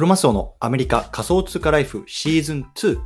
[0.00, 2.98] クロマスオのアメリカ仮想通貨ライフシーズン2。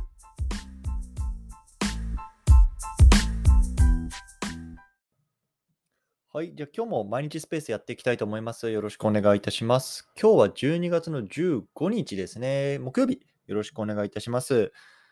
[6.31, 6.55] はい。
[6.55, 8.71] じゃあ今日も毎日スペースやっていきたいと思います。
[8.71, 10.07] よろしくお願いいたします。
[10.17, 12.79] 今日は12月の15日ですね。
[12.79, 13.19] 木曜日。
[13.47, 14.71] よろしくお願いいたします。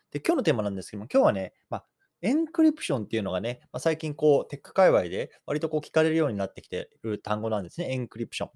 [0.10, 1.86] で、今日のテーマなんですけども、今日はね、まあ、
[2.22, 7.92] encryption っていうのがね、まあ、最近こう、テック界隈で割とこう聞かれるようになってきている単語なんですね。
[7.92, 8.50] encryption。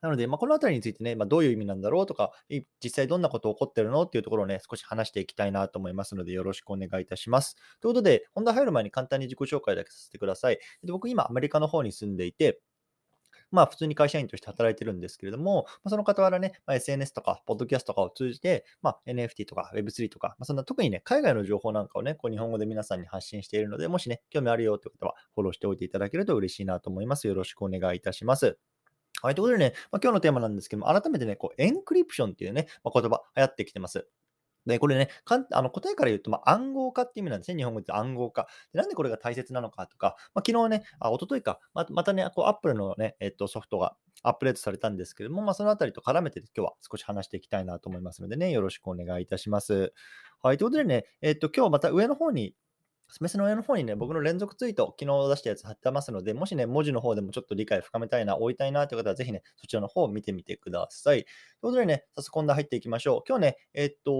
[0.00, 2.32] なので、まあ、このあたりについてね、まあ、どういう意味なんだろうとか、
[2.82, 4.02] 実際どんなこと起こってるの？
[4.02, 7.56] っていうところをね、少し話していきたいなと思いますので、よろしくお願いいたします。
[7.80, 10.58] ということで、本題入る前に簡単に自己紹介だけさせてください。
[10.82, 12.60] で僕、今、アメリカの方に住んでいて、
[13.52, 27.26] まあ、普通に会社員として働いてるんですけれども、まあ、その傍らね、まあ、SNS とか、ポッドキャストとかを通じて、まあ、NFT とか Web3 とか、まあ、そんな特にね、海外の情報なんかをね、こう日本語で皆さんに発信しているので、もしね、興味あるよという方は、フォローしておいていただけると嬉しいなと思います。
[27.26, 28.56] よろしくお願いいたします。
[29.22, 34.06] はい、ということでね、まあ、今日のテーマなんですけども、改めてね、こうエンクリプションっていうね、まあ、言葉流行ってきてます。
[34.66, 37.56] で、これね、かんあの答えから言うと、まあ、暗号化っていう意味なんですね。
[37.56, 38.46] 日本語で暗号化。
[38.72, 49.92] でなんでこれが大切なのかとか、まあ、昨日ね、あ、一昨日か、ままたね、こう、アップルのね、えっと、ソフトがアップデートされたんですけども、まあ、そのあたりと絡めて今日は少し話していきたいなと思いますのでね、よろしくお願いいたします。
[50.42, 52.54] はい、ということでね、えっと、今日また上の方に
[53.10, 61.24] スメスの上の方にね、僕の連続ツイート、昨日出したやつ貼ってますので、もしね、文字の方でもちょっと理解深めたいな、追いたいなという方は、ぜひね、そちらの方を見てみてください。
[61.24, 61.26] という
[61.62, 63.22] ことでね、早速今度入っていきましょう。
[63.28, 64.10] 今日ね、えっと、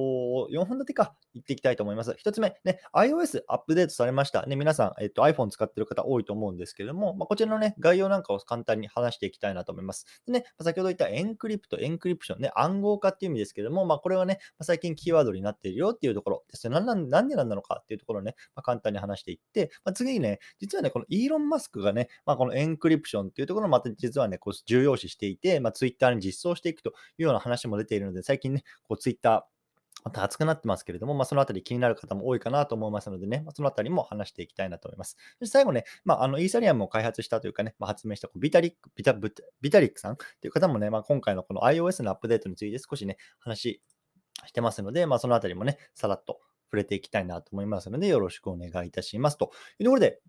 [0.51, 2.11] 4本立てか、行っていきたいと思います。
[2.11, 4.45] 1つ目、ね、iOS アップデートされました。
[4.47, 10.07] ね、皆さん、えっと、iPhone 使ってる方多いと思うんですけれども、まあ、こちらのね、概要なんかを簡単に話していきたいなと思います。
[10.27, 16.81] でね、先ほど言った encrypt、encryption ね、暗号化っていう意味ですけれども、まあ、これはねま、最近キーワードになっているよっていうところですね。
[16.81, 29.61] なんなんでなんなのかっていうところね、まあ、簡単に話していって、まあ、次にね、実はね、このイーロン・マスクがね、まあ、この encryption っていうところをまた実はね、こう重要視していて、まあ、ツイッターに実装していくというような話も出ているので、最近ね、こうツイッター、
[30.05, 35.17] また熱くなってますけれども、まあ、そのあたり気になる方も多いかなと思いますのでね、まあ、そのあたりも話していきたいなと思います。
[35.39, 39.15] そして最後ね、まあ、あのイーサリアムを開発したというかね、まあ、発明したビタリック、ビタ
[39.61, 43.83] ビタリックさんという方もね、まあ、今回のこの iOS のアップデートについて少しね、話
[44.47, 49.37] してますので、まあ、そのあたりもね、さらっと触れていきたいなと思いますので、よろしくお願いいたします。
[49.37, 50.21] というところで、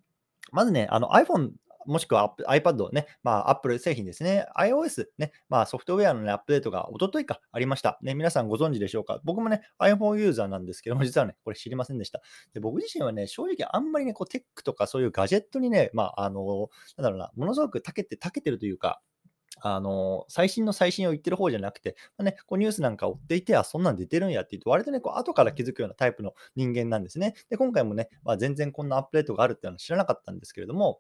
[0.52, 1.52] まずね、あの iPhone
[1.86, 7.98] もしくは iPad ね、まあ Apple 製品ですね、iOS ね、まあソフトウェアの、ね、アップデートが一昨日かありました。
[8.02, 9.20] ね、皆さんご存知でしょうか？
[9.24, 12.22] 僕もね、iPhone ユーザーなんですけども、 実はね、これ知りませんでした。
[12.54, 19.02] で僕自身はね、正直あんまりね、こうテックとかそういうガジェットにね、まああの、なんだろうな、ものすごく長けて、長けてるというか、
[19.62, 27.36] あの、最新の最新を言ってる方じゃなくて、まあね、こうニュースなんか追っていて、あ、そんなん出てるんやって言って、割とね、こう後から気づくようなタイプの人間なんですね。
[27.50, 31.00] で、今回もね、まあ、全然こんなアップデートがあるっていうのは知らなかったんですけれども、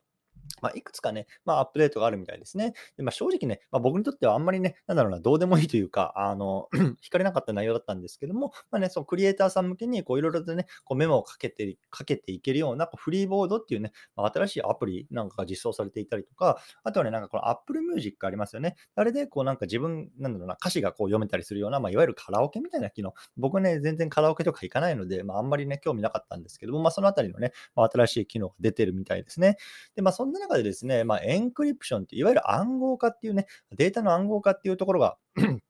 [0.61, 2.73] まあ、いくつかね、まあ、アップデートがあるみたいですね。
[2.97, 6.67] でまあ、正直ね、まあ、僕にとってはあんまりね、なんだろうな、どうでもいいというか、あの、
[7.01, 18.75] 惹かれなかった内容だったんですけども、まあね、そのクリエイターさん向けに、こう、いろいろとね、こうメモをかけて、かけていけるような、こうフリーボードっていうね、まあ、新しいアプリなんかが実装されていたりとか、あとはね、なんかこの Apple Music ありますよね。
[18.95, 23.13] あれで、こう、なんか自分、なんだろうな、歌詞がこう読めたりするような、まあ、いわゆるカラオケみたいな機能。
[23.37, 29.57] 僕ね、全然カラオケとか行かないので、まあ、あんまりね、興味なかったんですけども、まあ、そのあたりのね、まあ、新しい機能が出てるみたいですね。
[29.95, 35.17] で、まあ、そんな中でですね、まあ、エンクリプションって、いわゆる暗号化っていうね、データの暗号化っていうところが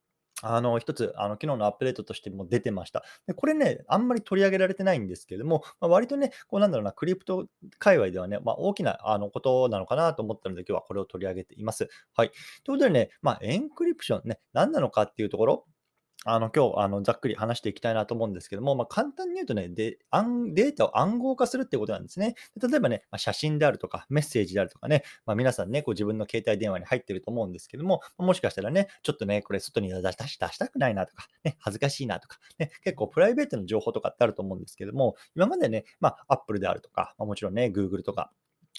[0.43, 3.03] あの、一つ、あの、昨日のアップデートとしても出てました。
[3.27, 11.89] で、これね、あんまり取り上げられてないんですけれども、まあ、割とね、こうなんだろうな、クリプト界隈ではね、まあ、大きなあのことなのかなと思ったので、今日はこれを取り上げています。
[12.15, 12.29] はい。
[12.29, 15.65] ということでね、まあ、エンクリプションね、何なのかっていうところ、
[16.23, 19.97] あの、今日、あの、ざっくり話していきたいなと思うんですけども、まあ、簡単に言うとね、で、
[20.53, 22.35] データを暗号化するってことなんですね。
[22.61, 38.31] 例えばね、まあ、写真であるとか、メッセージであるとかね、まあ、皆さんね、こう自分の携帯電話に入ってると思うんですけども、もしかしたらね、ちょっとね、これ外に出し出したくないなとか、ね、恥ずかしいなとか、ね、結構プライベートの情報とかってあると思うんですけども、今までね、まあ、Apple であるとか、まあ、もちろんね、Google とか、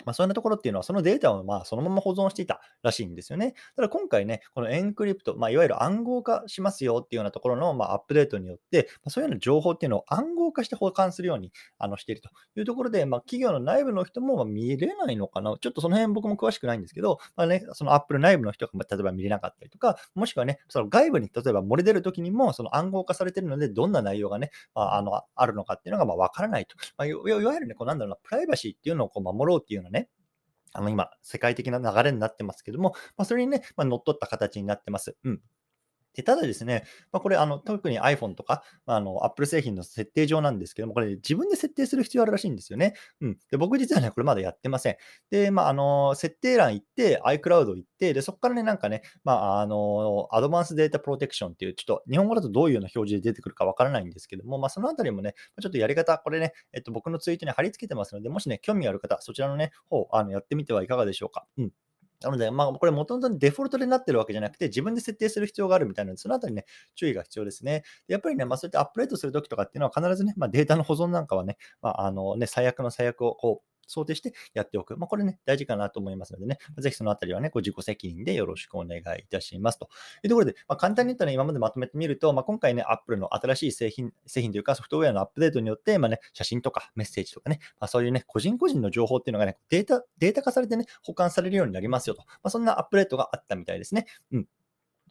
[0.04, 3.54] まあ、そんなところっていうのは、そのデータをまあそのまま保存していたらしいんですよね。
[3.76, 15.56] ただ今回ね、このエンクリプト、まあ、いわゆる暗号化しますよっていうようなところのまあアップデートによって、まあ、そういうような情報っていうのを暗号化して保管するようにあのしているというところで、まあ、企業の内部の人もまあ見れないのかな。
[15.60, 26.76] ちょっとその辺僕も詳しくないんですけど、まあね、そのアップル内部の人が例えば見れなかったりとか、もしくはね、その外部に例えば漏れ出るときにも、その暗号化されているので、どんな内容がね、まあ、あのあるのかっていうのがまあ分からないと。
[26.96, 30.08] まあ、いわゆるね、こうなんだろうな、プライバシーっていうのをこう守ろうっていうようなね、
[30.72, 35.16] あの今、世界的な流れになってますけども、まあ、それにね、まあ、乗っ取った形になってます。
[35.24, 35.42] うん。
[36.14, 42.94] で、ただですね、まあ、これ、あの、特に iPhone とか、あの、Apple 製品の設定上なんですけども、これ、自分で設定する必要あるらしいんですよね。
[43.20, 43.38] うん。
[43.50, 44.96] で、僕実はね、これまだやってません。
[45.30, 61.46] で、まあ、あの、設定欄行って、iCloud 行って、で、そこからね、なんかね、まあ、あの、アドバンスデータプロテクションっていう、ちょっと日本語だとどういうような表示で出てくるかわからないんですけども、まあ、そのあたりもね、ちょっとやり方、これね、えっと、僕のツイートに貼り付けてますので、もしね、興味ある方、そちらのね、方、あの、やってみてはいかがでしょうか。
[61.58, 61.72] うん。
[62.22, 66.64] なので、まあ、これもともとデフォルトでなってるわけじゃなくて、自分で設定する必要があるみたいなので、そのあたりね、
[66.94, 67.82] 注意が必要ですね。
[68.08, 74.96] やっぱりね、まあ、そうやってアップデートするときとかっていうのは必ずね、まあ、データの保存なんかはね、まあ、あのね、最悪の最悪をこう、想定してやっておく。
[74.96, 79.88] まあ、これね、大事かなと思いますのでね、ぜひそのあたりはね、ご自己責任でよろしくお願いいたしますと
[80.22, 92.22] いうところで、まあ、簡単に言ったら今までまとめてみると、まあ、今回ね、Apple の新しい製品、製品というかソフトウェアのアップデートによって、まあね、写真とかメッセージとかね、まあ、そういうね、個人個人の情報っていうのがね、データ、データ化されてね、保管されるようになりますよと。
[92.26, 94.06] まあ、そんなアップデートがあったみたいですね。
[94.32, 94.46] うん。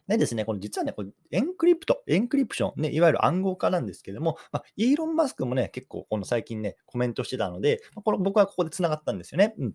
[0.08, 9.54] でですね、この実はね、これ encrypt、encryption、ね、いわゆる暗号化なんですけども、まあ、イーロン・マスクもね、結構この最近ね、コメントしてたので、ま、この僕はここでつながったんですよね。
[9.58, 9.72] うん。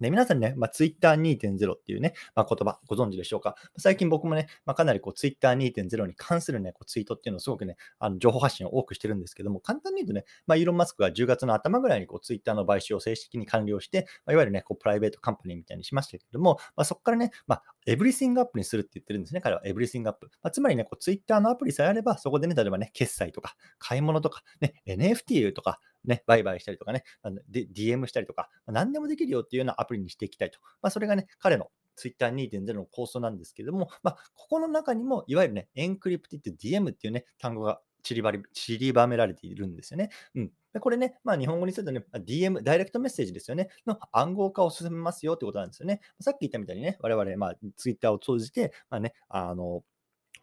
[0.00, 3.56] で、皆さんね、まあ、Twitter2.0 っていうね、まあ、言葉ご存知でしょうか？
[3.76, 19.62] 最近僕もね、まあ、かなりこう Twitter2.0 に関するね、こうツイートっていうのをすごくね、あの情報発信を多くしてるんですけども、簡単に言うとね、まあ、イーロン・マスクが10月の頭ぐらいにこう Twitter の買収を正式に完了して、まあ、いわゆるね、こう private company みたいにしましたけども、まあ、そこからね、まあ、 everything app にするって言ってるんですね、彼は。
[19.64, 20.30] everything app。
[20.42, 27.04] まあ、つまりね、こう Twitter のアプリさえあれば、そこでね、例えばね、決済とか、買い物とか、ね、NFT とか、ね、売買したりとかね、
[27.50, 30.58] DM したりとか、ま、何でもできるよっていうようなアプリにしていきたいと。
[30.82, 40.10] まあ、それがね、彼の Twitter2.0 の構想なんですけれども、まあ、ここの中にも、いわゆるね、エンクリプティッド DM っていうね、単語が散りばり散りばめられているんですよね。
[40.34, 40.52] うん。
[40.72, 46.00] でこれね、まあ、日本語にするとね、DM、ダイレクトメッセージですよね、の暗号化を進めますよってことなんですよね。
[46.20, 49.82] さっき言ったみたいにね、我々、まあ、Twitter を通じて、まあね、あの、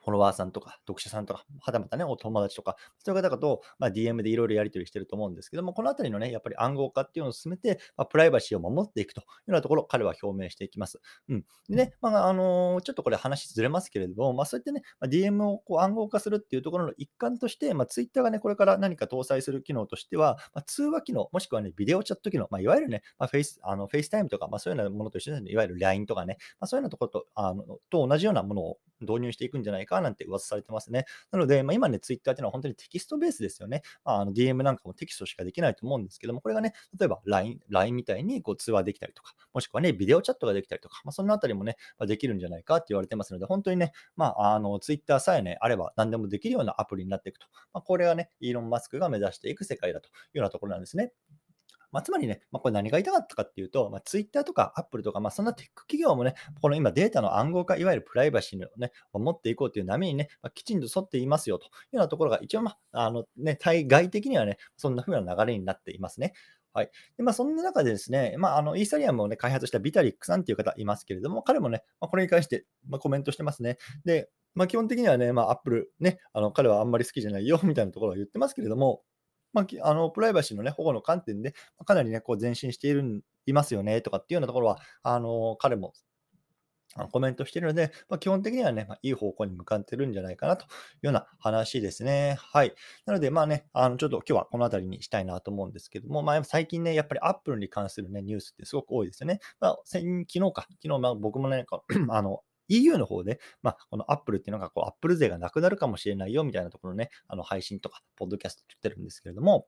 [0.05, 11.01] フォロワーさんとか、読者さんとか、はたまたね、お友達とか、そういう方々と、まあ、DM でいろいろやり取りしてると思うんですけども、このあたりのね、やっぱり暗号化っていうのを進めて、まあ、プライバシーを守っていくというようなところ、彼は表明していきます。
[11.27, 11.45] うん。
[11.67, 31.05] でね、まあ、あのー、ちょっとこれ話ずれますけれども、まあ、そうやってね、まあ、DM をこう暗号化するっていうところの一環として、まあ、Twitter がね、これから何か搭載する機能としては、まあ、通話機能、もしくはね、ビデオチャット機能、まあ、いわゆるね、まあ、フェイス、あの、フェイスタイムとか、まあ、そういうようなものと一緒ですね、いわゆる LINE とかね、まあ、そういうようなところと、あの、と同じようなものを導入していくんじゃないかなんて噂されてますね。
[31.31, 33.81] なので、まあ、今ね、ツイッターっていうのは本当にテキストベースですよね。
[34.03, 47.47] まあ、の DM なんかもテキストしかできないと思うんですけども、これがね、例えば LINE、LINE みたいにこう通話できたりとか、もしくはね、ビデオチャットができたりとか、まあ、そのあたりもね、まあ、できるんじゃないかって言われてますので、本当にね、まあ、あの、ツイッターさえね、あれば何でもできるようなアプリになっていくと。
[47.73, 51.11] まあ、これがね、イーロン・マスクが目指していく世界だというようなところなんですね。
[51.95, 66.33] まあ、つまりね、まあ、これ何が言いたかったかっていうと、まあ、Twitter とか Apple とか、まあ、そんなテック企業もね、この今データの暗号化、いわゆるプライバシーをね、持っていこうという波にね、まあ、きちんと沿っていますよというようなところが、一応、まあ、あのね、対外的にはね、そんな風な流れになっていますね。
[66.73, 66.91] はい。
[67.15, 73.77] で、まあ、そんな中でですね、まあ、あの、イーサリアムをね、開発したビタリックさんっていう方いますけれども、彼もね、まあ、これに関して、まあ、コメントしてますね。
[74.03, 79.03] で、まあ、基本的にはね、まあ、アップルね、あの、彼はあんまり好きじゃないよ、みたいなところを言ってますけれども、
[79.55, 81.53] まあ、あのプライバシーの、ね、保護の観点で、
[81.85, 85.93] かなり、ね、こう前進しているいますよねとかっていうようなところは、あの彼も
[87.11, 90.67] コメントしているので、まあ、基本的にはね、まあ、いい方向に向かってるんじゃないかなとい
[91.03, 92.37] うような話ですね。
[92.39, 92.73] はい。
[93.05, 99.39] なので、まあね、あの、ちょっと今日はこの辺りにしたいなと思うんですけども、まあ、最近ね、やっぱり Apple に関するね、ニュースってすごく多いですよね。
[99.59, 101.65] まあ、昨日か、昨日、まあ、僕もね、
[102.09, 109.67] あの、EU の方で、まあ、この Apple っていうのが、こう、Apple 税がなくなるかもしれないよみたいなところね、あの配信とか、ポッドキャストって言ってるんですけれども、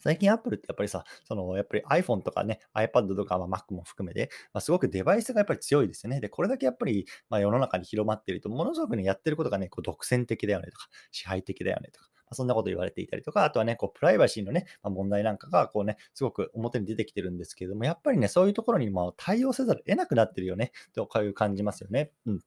[0.00, 6.20] 最近 Apple ってやっぱりさ、そのやっぱり iPhone とかね、iPad とか、ま Mac も含めて、まあ、すごくデバイスがやっぱり強いですよね。
[6.20, 22.10] で、これだけやっぱり、ま、世の中に広まっていると、ものすごくね、やってることがね、こう独占的だよねとか、支配的だよねとか、そんなこと言われていたりとか、あとはね、こうプライバシーのね、ま、問題なんかが、こうね、すごく表に出てきてるんですけれども、やっぱりね、そういうところにも対応せざるを得なくなってるよね、とこういう感じますよね。
[22.26, 22.40] うん。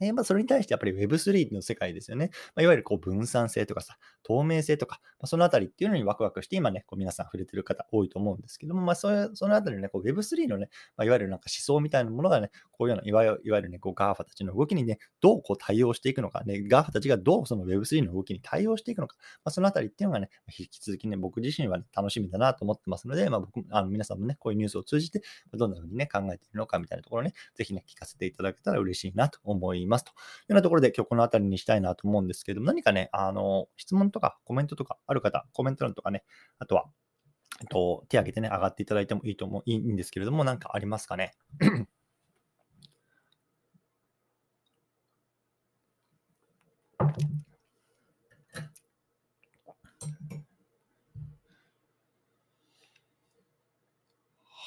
[0.00, 2.30] えまあ、それに対してやっぱり Web3 の世界ですよね。
[2.54, 30.10] まあ、いわゆるこう分散性とかさ、透明性とか、まあ、そのあたりっていうのにワクワクして、今ね、こう皆さん触れてる方多いと思うんですけども、まあ、それそのあたりのね、こう Web3 のね、まあ、いわゆるなんか思想みたいなものがね、こういうような、いわゆるね、こう GAFA たちの動きにね、どうこう対応していくのか、ね、GAFA たちがどうその Web3 の動きに対応していくのか、まあ、そのあたりっていうのがね、引き続きね、僕自身は、ね、楽しみだなと思ってますので、まあ、僕あの皆さんもね、こういうニュースを通じて、どんな風にね、考えているのかみたいなところね、ぜひね、聞かせていただけたら嬉しいなと思いますと。
[30.10, 30.18] いうよ
[30.50, 36.24] うなところで今日この辺りにしたいなと思うんですけども、何かね、あの、質問とかコメントとかある方、コメント欄とかね、
[36.58, 36.86] あとは、
[37.60, 41.32] えっと、手挙げてね、上がっていただいてもいいと思う、いいんですけれども、何かありますかね？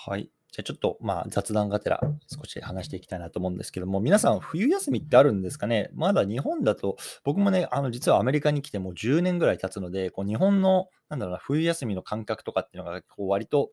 [0.06, 0.29] はい。
[0.51, 5.89] じゃあちょっと、まあ、雑談がてら少し話していきたいなと思うんですけども、皆さん、冬休みってあるんですかね？
[5.94, 13.72] まだ日本だと、僕もね、あの実はアメリカに来てもう10年ぐらい経つので、こう日本の、なんだろうな、冬休みの感覚とかっていうのが、こう割と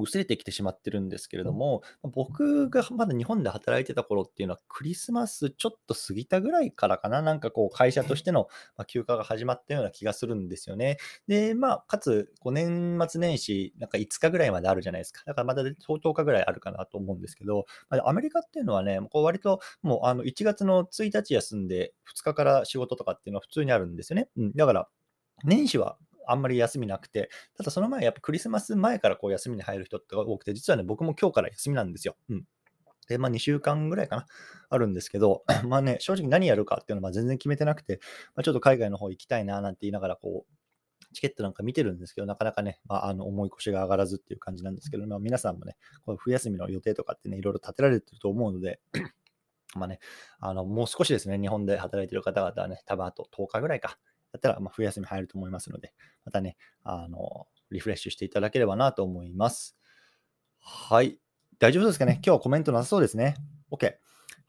[0.00, 8.48] 薄れてきてしまってるんですけれども、僕がまだ日本で働いてた頃っていうのは、クリスマスちょっと過ぎたぐらいからかな、なんかこう、会社としての
[8.86, 10.98] 休暇が始まったような気がするんですよね。
[11.26, 15.22] で、まあ、かつ、5年末年始、なんか5日ぐらいまであるじゃないですか。
[15.26, 24.28] だからまだ10日ぐらいあるかなと思うんですけど、アメリカっていうのはね、こう割ともうあの1月の1日休んで、2日から仕事とかっていうのは普通にあるんですよね。
[24.36, 24.88] うん、だから、
[25.44, 32.16] 年始はあんまり休みなくて、ただその前、やっぱクリスマス前からこう休みに入る人って多くて、実はね、僕も今日から休みなんですよ。
[32.28, 32.44] うん。
[33.08, 34.26] で、まあ2週間ぐらいかな、
[34.70, 38.00] あるんですけど、 まあね、正直何やるかっていうのは全然決めてなくて、
[38.34, 40.54] まあ、ちょっと海外の方行きたいななんて言いながら、こう、
[41.12, 48.80] チケットなんか見てるんですけど、なかなかね、まあ、あの重い腰が上がらずっていう感じなんですけど、まあ、皆さんもね、この冬休みの予定とかってね、いろいろ立てられてると思うので、
[49.76, 50.00] まあね、
[50.40, 53.98] あの、もう少しですね、日本で働いてる方々はね、多分あと10日ぐらいか、
[54.32, 55.92] だったら、ま冬休み入ると思いますので、
[56.24, 59.76] またね、あの、リフレッシュしていただければなと思います。
[60.58, 61.18] はい。
[61.58, 62.14] 大丈夫ですかね？
[62.14, 63.36] 今日はコメントなさそうですね。
[63.70, 63.94] OK。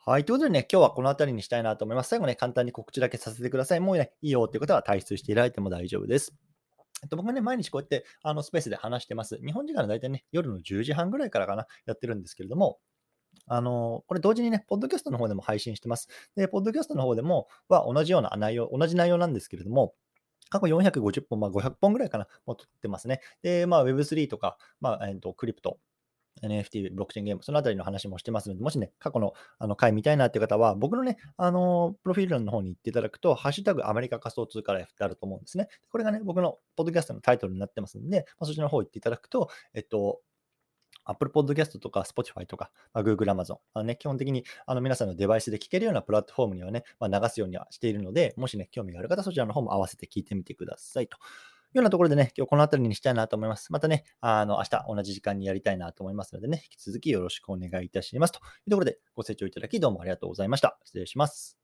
[0.06, 0.26] はい。
[0.26, 2.10] ということでね、今日はこの辺りにしたいなと思います。
[2.10, 3.80] 最後ね、簡単に告知だけさせてください。
[3.80, 6.34] もうね、いいよっていう方は退出していただいても大丈夫です。
[7.02, 9.40] えっと、僕はね、毎日こうやってあのスペースで話してます。
[9.46, 12.80] 日本時間の大体ね、夜の10時半ぐらいからかな、やってるんですけれども、
[13.48, 16.08] あの、これ同時にね、ポッドキャストの方でも配信してます。
[16.36, 19.94] で、ポッドキャストの方でも、は同じような内容、同じ内容なんですけれども、
[20.50, 23.22] 過去450本、まあ、500本ぐらいかな、もう撮ってますね。
[23.42, 25.80] で、まあ、Web3 とか、まあ、えっ、ー、と、クリプト、
[26.42, 35.68] NFT、ブロックチェーンゲーム、そのあたりの話もしてますので、もしね、過去のあの回見たいなっていう方は、僕のね、あのプロフィールの方に行っていただくと、ハッシュタグアメリカ仮想通貨ライフってあると思うんですね。
[35.90, 40.22] これがね、僕のポッドキャストのタイトルになってますんで、まあ、そっちの方行っていただくと、えっと、
[41.06, 51.18] Apple Podcast とか Spotify とか、まあ、Google、Amazon、あのね、基本的にあの皆さんのデバイスで聞けるようなプラットフォームにはね、まあ、流すようにはしているので、もしね、興味がある方、そちらの方も合わせて聞いてみてくださいと。
[51.18, 51.20] い
[51.76, 53.72] うようなところでね、今日この辺りにしたいなと思います。
[53.74, 58.34] またね、あの、明日同じ時間にやりたいなと思いますのでね、引き続きよろしくお願いいたします。
[58.34, 60.78] というところで、ご清聴いただきどうもありがとうございました。
[60.84, 61.63] 失礼します。